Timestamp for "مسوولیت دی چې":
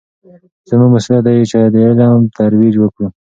0.95-1.59